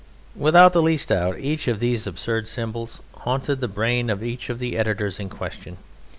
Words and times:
Without 0.35 0.73
the 0.73 0.81
least 0.81 1.09
doubt 1.09 1.37
each 1.37 1.67
of 1.67 1.79
these 1.79 2.07
absurd 2.07 2.47
symbols 2.47 3.03
haunted 3.19 3.61
the 3.61 3.67
brain 3.67 4.09
of 4.09 4.23
each 4.23 4.49
of 4.49 4.57
the 4.57 4.75
editors 4.75 5.19
in 5.19 5.29
question. 5.29 5.77